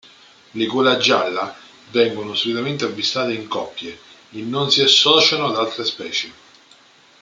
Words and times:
Le 0.55 0.65
golagialla 0.65 1.55
vengono 1.91 2.33
solitamente 2.33 2.85
avvistate 2.85 3.33
in 3.33 3.47
coppie 3.47 3.91
e 4.31 4.41
non 4.41 4.71
si 4.71 4.81
associano 4.81 5.45
ad 5.45 5.57
altre 5.57 5.85
specie. 5.85 6.33